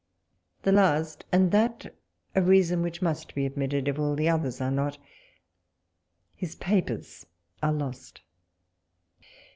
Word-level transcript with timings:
The 0.63 0.71
last, 0.71 1.25
and 1.31 1.51
that 1.51 1.93
a 2.33 2.41
reason 2.41 2.81
which 2.81 3.03
must 3.03 3.35
be 3.35 3.45
admitted, 3.45 3.87
if 3.87 3.99
all 3.99 4.15
the 4.15 4.29
others 4.29 4.59
are 4.59 4.71
not— 4.71 4.97
his 6.41 6.55
papers 6.55 7.27
are 7.61 7.71
lost. 7.71 8.21